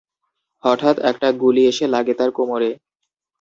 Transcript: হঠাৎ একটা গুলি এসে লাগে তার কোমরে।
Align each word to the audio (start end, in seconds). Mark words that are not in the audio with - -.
হঠাৎ 0.63 0.95
একটা 1.01 1.27
গুলি 1.41 1.63
এসে 1.67 1.85
লাগে 1.87 2.13
তার 2.13 2.29
কোমরে। 2.31 2.69